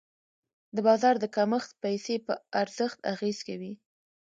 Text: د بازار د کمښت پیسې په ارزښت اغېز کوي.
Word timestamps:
د 0.75 0.77
بازار 0.87 1.15
د 1.19 1.25
کمښت 1.35 1.71
پیسې 1.83 2.15
په 2.25 2.33
ارزښت 2.61 2.97
اغېز 3.13 3.37
کوي. 3.47 3.73